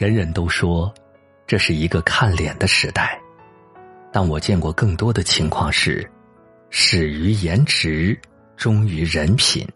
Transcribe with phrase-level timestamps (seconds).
[0.00, 0.90] 人人都说
[1.46, 3.20] 这是一个看脸的时代，
[4.10, 6.10] 但我见过更多的情况是，
[6.70, 8.18] 始于颜值，
[8.56, 9.68] 忠于人品。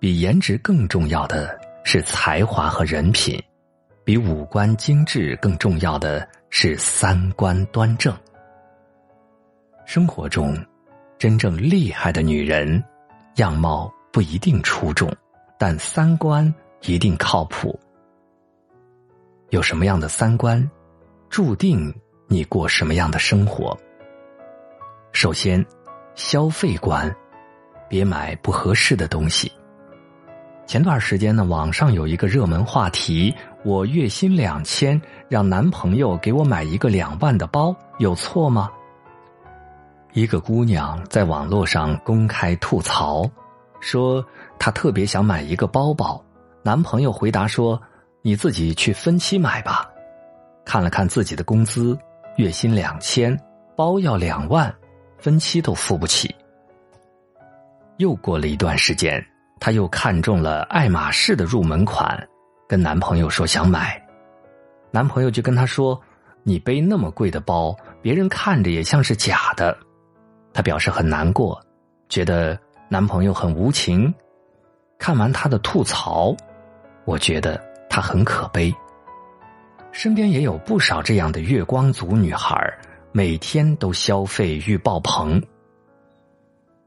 [0.00, 3.38] 比颜值更重要的是才华和人品，
[4.02, 8.16] 比五官精致更重要的是三观端正。
[9.84, 10.56] 生活中，
[11.18, 12.82] 真正厉害的女人，
[13.34, 15.14] 样貌不一定出众，
[15.58, 17.78] 但三观一定靠谱。
[19.50, 20.70] 有什么样的三观，
[21.30, 21.94] 注定
[22.26, 23.74] 你过什么样的生活。
[25.12, 25.64] 首先，
[26.14, 27.10] 消费观，
[27.88, 29.50] 别买不合适的东西。
[30.66, 33.34] 前段时间呢，网上有一个热门话题：
[33.64, 38.70] 我月薪两千，让男朋友给我买一个两万的包，有错吗？
[40.12, 43.26] 一个姑娘在网络上公开吐槽，
[43.80, 44.22] 说
[44.58, 46.22] 她特别想买一个包包，
[46.62, 47.80] 男朋友回答说。
[48.22, 49.88] 你自己去分期买吧。
[50.64, 51.98] 看了看自己的工资，
[52.36, 53.34] 月薪两千，
[53.74, 54.74] 包要两万，
[55.16, 56.34] 分期都付不起。
[57.96, 59.24] 又过了一段时间，
[59.58, 62.28] 她又看中了爱马仕的入门款，
[62.68, 64.00] 跟男朋友说想买。
[64.90, 66.00] 男朋友就跟她说
[66.44, 69.76] ：“你背那么贵的包，别人看着也像是假的。”
[70.52, 71.60] 她表示很难过，
[72.08, 74.12] 觉得男朋友很无情。
[74.98, 76.36] 看完她的吐槽，
[77.04, 77.67] 我觉得。
[77.98, 78.72] 她很可悲，
[79.90, 82.56] 身边也有不少这样的月光族女孩
[83.10, 85.42] 每天都消费欲爆棚。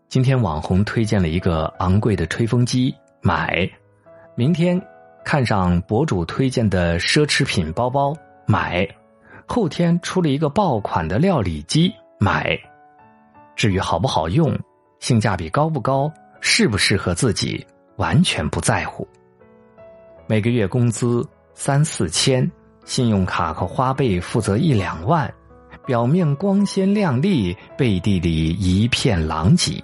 [0.07, 3.69] 今天网红推荐了一个昂贵的吹风机，买；
[4.35, 4.81] 明天
[5.25, 8.87] 看上博主推荐的奢侈品包包，买；
[9.45, 12.57] 后天出了一个爆款的料理机，买。
[13.57, 14.57] 至于好不好用，
[15.01, 17.67] 性价比高不高，适不适合自己，
[17.97, 19.05] 完全不在乎。
[20.31, 22.49] 每个月工资三四千，
[22.85, 25.29] 信用卡和花呗负责一两万，
[25.85, 29.83] 表面光鲜亮丽，背地里一片狼藉。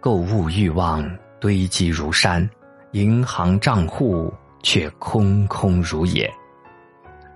[0.00, 2.50] 购物欲望堆积如山，
[2.90, 4.34] 银行账户
[4.64, 6.28] 却空空如也。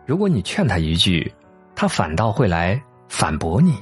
[0.04, 1.32] 如果你劝他一句，
[1.76, 3.78] 他反倒会来反驳你：“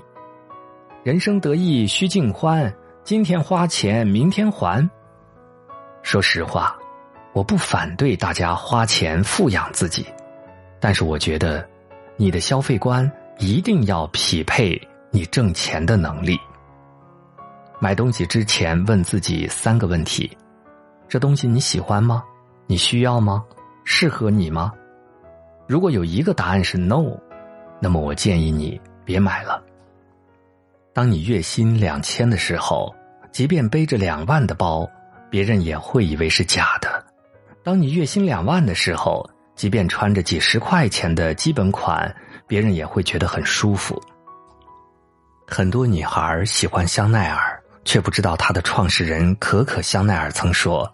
[1.02, 2.70] 人生得意须尽欢，
[3.04, 4.86] 今天花钱，明天还。”
[6.10, 6.74] 说实话，
[7.34, 10.06] 我不反对大家花钱富养自己，
[10.80, 11.68] 但是我觉得，
[12.16, 14.80] 你的消费观一定要匹配
[15.10, 16.40] 你挣钱的能力。
[17.78, 20.34] 买东西之前问自己三个问题：
[21.10, 22.24] 这东西你喜欢吗？
[22.66, 23.44] 你需要吗？
[23.84, 24.72] 适合你吗？
[25.66, 27.18] 如果有一个答案是 no，
[27.82, 29.62] 那么我建议你别买了。
[30.94, 32.94] 当你月薪两千的时候，
[33.30, 34.88] 即便背着两万的包。
[35.30, 37.04] 别人也会以为是假的。
[37.62, 42.14] 当你月薪两万的时候，即便穿着几十块钱的基本款，
[42.46, 44.00] 别人也会觉得很舒服。
[45.46, 50.90] 很多女孩喜欢香奈儿，却不知道它的创始人可可香奈儿曾说：“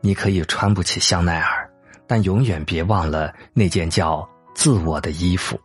[0.00, 1.70] 你可以穿不起香奈儿，
[2.06, 5.60] 但永远别忘了那件叫自我的衣服。”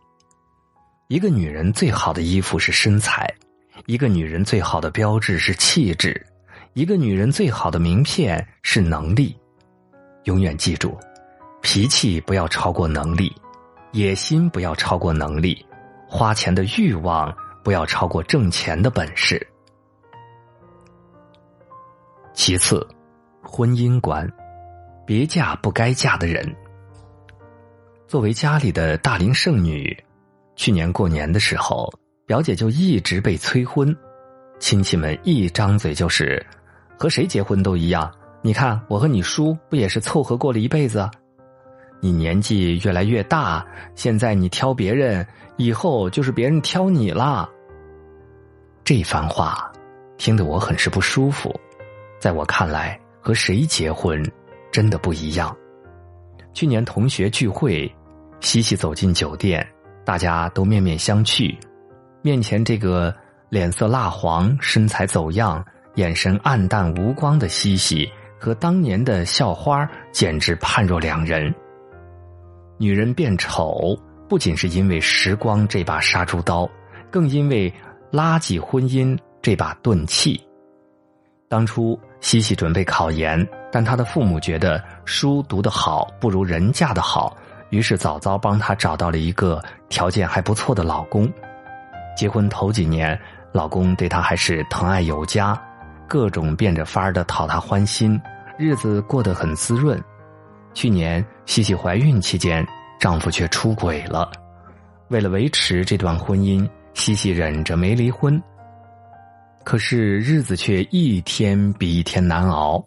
[1.08, 3.32] 一个女人最好的衣服是身材，
[3.86, 6.26] 一个女人最好的标志是气质。
[6.76, 9.34] 一个女人最好的名片是能力，
[10.24, 10.94] 永远记住，
[11.62, 13.34] 脾气不要超过能力，
[13.92, 15.64] 野心不要超过能力，
[16.06, 17.34] 花钱的欲望
[17.64, 19.40] 不要超过挣钱的本事。
[22.34, 22.86] 其次，
[23.40, 24.30] 婚姻观，
[25.06, 26.54] 别嫁不该嫁的人。
[28.06, 29.96] 作为家里的大龄剩女，
[30.56, 31.90] 去年过年的时候，
[32.26, 33.96] 表姐就一直被催婚，
[34.58, 36.44] 亲戚们一张嘴就是。
[36.98, 38.10] 和谁结婚都一样，
[38.42, 41.08] 你看我和你叔不也是凑合过了一辈子？
[42.00, 43.64] 你年纪越来越大，
[43.94, 47.48] 现在你挑别人，以后就是别人挑你了。
[48.84, 49.72] 这番话
[50.16, 51.54] 听得我很是不舒服。
[52.18, 54.22] 在我看来，和谁结婚
[54.70, 55.54] 真的不一样。
[56.52, 57.92] 去年同学聚会，
[58.40, 59.66] 西西走进酒店，
[60.04, 61.56] 大家都面面相觑，
[62.22, 63.14] 面前这个
[63.48, 65.64] 脸色蜡黄、身材走样。
[65.96, 71.54] 眼神暗淡无光的西西和当年的校花简直判若两人。
[72.78, 73.98] 女人变丑，
[74.28, 76.68] 不仅是因为时光这把杀猪刀，
[77.10, 77.72] 更因为
[78.12, 80.38] 垃圾婚姻这把钝器。
[81.48, 87.34] 当初西西准备考研，但她的父母觉得书读得好不如人嫁的好，
[87.70, 91.26] 于是早早帮她找到了一个条件还不错的老公。
[92.14, 93.18] 结婚头几年，
[93.52, 95.58] 老公对她还是疼爱有加。
[96.08, 98.20] 各种变着法儿的讨她欢心，
[98.58, 100.02] 日子过得很滋润。
[100.74, 102.66] 去年西西怀孕期间，
[102.98, 104.30] 丈夫却出轨了。
[105.08, 108.42] 为了维持这段婚姻，西西忍着没离婚。
[109.64, 112.84] 可是日子却一天比一天难熬，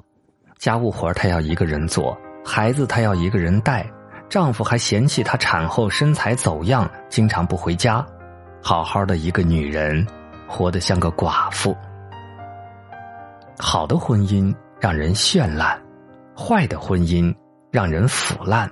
[0.58, 3.86] 家务活她要一个人做，孩子她要一个人带，
[4.30, 8.06] 丈夫还嫌弃她产后身材走样，经常不回家。
[8.62, 10.06] 好好的一个女人，
[10.48, 11.76] 活得像个寡妇。
[13.62, 15.78] 好的婚姻让人绚烂，
[16.34, 17.36] 坏的婚姻
[17.70, 18.72] 让人腐烂。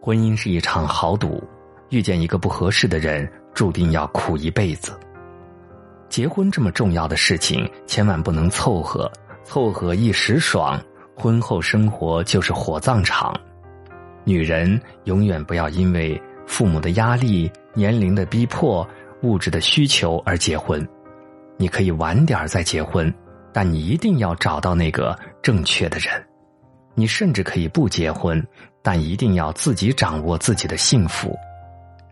[0.00, 1.42] 婚姻是一场豪赌。
[1.90, 4.98] 遇见一个不合适的人，注定要苦一辈子。
[6.08, 9.10] 结婚这么重要的事情，千万不能凑合，
[9.42, 10.80] 凑合一时爽，
[11.16, 13.34] 婚后生活就是火葬场。
[14.24, 18.88] 女人永远不要因为父母的压力、年龄的逼迫、
[19.22, 20.88] 物质的需求而结婚。
[21.58, 23.12] 你可以晚点再结婚，
[23.52, 26.10] 但你一定要找到那个正确的人。
[26.94, 28.44] 你甚至可以不结婚，
[28.82, 31.36] 但一定要自己掌握自己的幸福。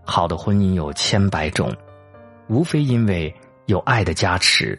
[0.04, 1.70] 好的婚姻有千百种，
[2.48, 3.32] 无非因为
[3.66, 4.76] 有爱的加持。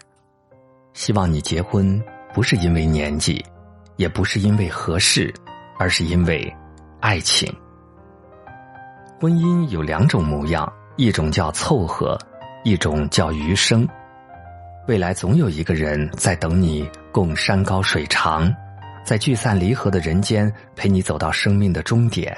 [0.94, 2.02] 希望你结婚
[2.34, 3.46] 不是因为年纪，
[3.96, 5.34] 也不是因为合适，
[5.78, 6.54] 而是因为
[7.00, 7.54] 爱情。
[9.20, 12.18] 婚姻有两种模样，一种叫凑合，
[12.64, 13.88] 一种叫余生。
[14.88, 18.52] 未来总有一个人在等你共山高水长，
[19.06, 22.36] 在聚散离合的人间陪你走到生命的终点。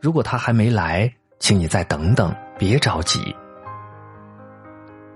[0.00, 3.34] 如果他还没来，请你再等等，别着急。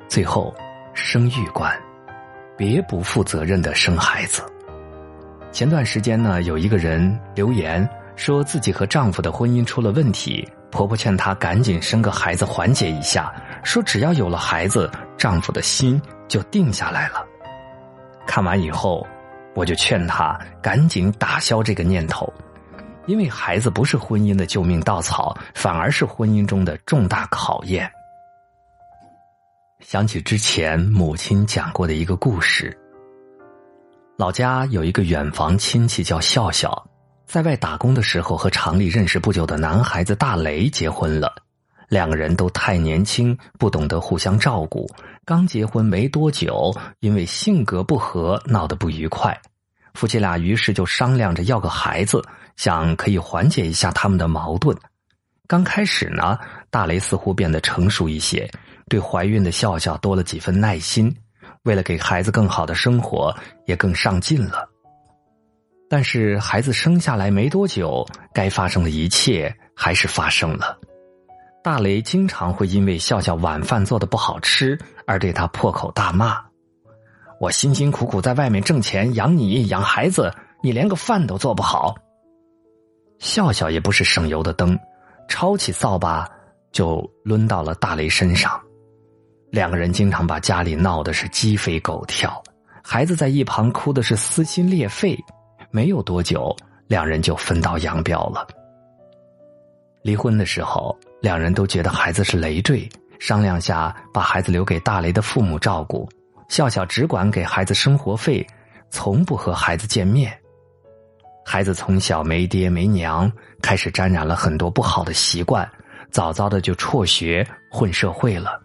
[0.09, 0.55] 最后，
[0.95, 1.77] 生育观，
[2.57, 4.43] 别不负责任的生孩子。
[5.51, 7.87] 前段时间呢，有一个人留言
[8.23, 13.35] 说自己和丈夫的婚姻出了问题，婆婆劝她赶紧生个孩子缓解一下，
[13.65, 14.89] 说只要有了孩子，
[15.19, 17.27] 丈夫的心就定下来了。
[18.25, 19.05] 看完以后，
[19.57, 22.33] 我就劝她赶紧打消这个念头。
[23.07, 27.91] 因为孩子不是婚姻的救命稻草，反而是婚姻中的重大考验。
[29.81, 32.73] 想起之前母亲讲过的一个故事，
[34.17, 36.87] 老家有一个远房亲戚叫笑笑，
[37.33, 41.35] 在外打工的时候和厂里认识不久的男孩子大雷结婚了，
[41.89, 44.87] 两个人都太年轻，不懂得互相照顾，
[45.25, 46.71] 刚结婚没多久，
[47.01, 49.35] 因为性格不合闹得不愉快，
[49.95, 52.23] 夫妻俩于是就商量着要个孩子。
[52.57, 54.77] 想可以缓解一下他们的矛盾。
[55.47, 56.39] 刚开始呢，
[56.69, 58.47] 大雷似乎变得成熟一些，
[58.91, 61.11] 对怀孕的笑笑多了几分耐心，
[61.63, 64.69] 为了给孩子更好的生活，也更上进了。
[65.93, 68.03] 但是孩子生下来没多久，
[68.33, 70.79] 该发生的一切还是发生了。
[71.63, 76.43] 大雷经常会因为笑笑晚饭做的不好吃而对他破口大骂
[77.39, 81.95] ：“我辛辛苦苦在外面挣钱养你养孩子，你连个饭都做不好。”
[83.21, 84.79] 笑笑也不是省油的灯，
[85.29, 86.27] 抄起扫把
[86.73, 88.59] 就抡到了大雷身上。
[89.51, 92.43] 两个人经常把家里闹得是鸡飞狗跳，
[92.83, 95.15] 孩子在一旁哭的是撕心裂肺。
[95.73, 96.55] 没有多久，
[96.87, 98.47] 两人就分道扬镳了。
[100.03, 102.89] 离婚的时候，两人都觉得孩子是累赘，
[103.19, 106.09] 商量下把孩子留给大雷的父母照顾。
[106.49, 108.47] 笑笑只管给孩子生活费，
[108.91, 110.39] 从不和孩子见面。
[111.43, 115.67] 孩子从小没爹没娘，开始沾染了很多不好的习惯，
[116.11, 118.61] 早早的就辍学混社会了。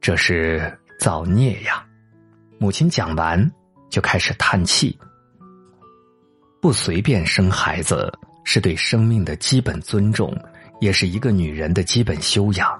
[0.00, 1.86] 这是造孽呀！
[2.58, 3.52] 母亲讲完
[3.88, 4.98] 就开始叹气。
[6.68, 8.12] 不随便生孩子
[8.44, 10.36] 是对生命的基本尊重，
[10.80, 12.78] 也是一个女人的基本修养。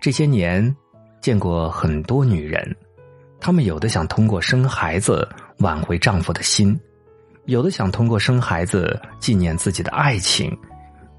[0.00, 0.74] 这些年
[1.20, 2.74] 见过很多女人，
[3.38, 6.74] 她们有的想通过生孩子挽回丈夫的心。
[7.44, 10.50] 有的想通过生孩子纪念自己的爱情，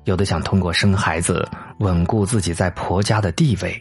[0.06, 3.80] 有的想通过生孩子稳固自己在婆家的地位，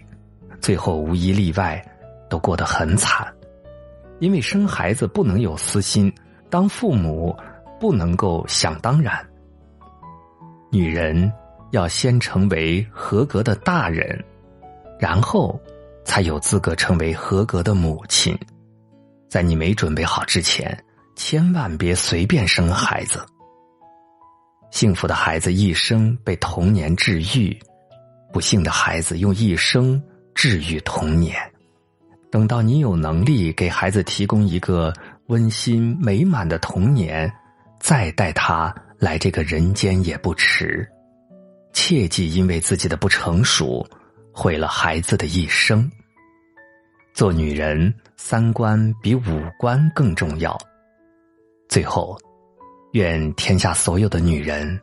[0.60, 1.82] 最后无一例外
[2.28, 3.26] 都过得很惨。
[4.18, 6.12] 因为生孩子不能有私心，
[6.50, 7.34] 当父母
[7.80, 9.18] 不能够想当然。
[10.70, 11.32] 女人
[11.72, 14.22] 要先成为合格的大人，
[14.99, 15.58] 然后
[16.04, 18.38] 才有资格成为合格的母亲。
[19.28, 20.78] 在你没准备好之前。
[21.16, 23.22] 千万别随便生孩子。
[24.70, 27.54] 幸福的孩子一生被童年治愈，
[28.32, 30.02] 不幸的孩子用一生
[30.34, 31.37] 治愈童年。
[32.30, 34.90] 等到你有能力给孩子提供一个
[35.26, 37.30] 温馨美满的童年，
[37.80, 40.87] 再带他来这个人间也不迟，
[41.72, 43.84] 切记因为自己的不成熟
[44.32, 45.90] 毁了孩子的一生。
[47.14, 50.56] 做女人，三观比五官更重要。
[51.70, 52.16] 最后
[52.92, 54.78] 愿天下所有的女人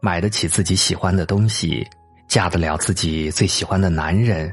[0.00, 1.86] 买得起自己喜欢的东西，
[2.28, 4.50] 嫁得了自己最喜欢的男人，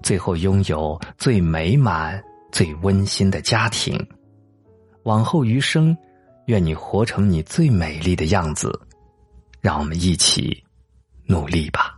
[0.00, 2.22] 最后拥有最美满、
[2.52, 3.98] 最温馨的家庭。
[5.02, 5.94] 往后余生。
[6.46, 8.78] 愿你活成你最美丽的样子。
[9.62, 10.62] 让我们一起
[11.24, 11.91] 努力吧。